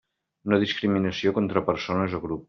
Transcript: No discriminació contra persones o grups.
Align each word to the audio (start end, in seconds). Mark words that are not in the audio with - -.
No 0.53 0.57
discriminació 0.63 1.33
contra 1.39 1.63
persones 1.69 2.17
o 2.21 2.23
grups. 2.25 2.39